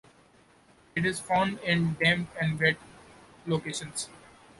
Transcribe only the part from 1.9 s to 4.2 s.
damp and wet locations.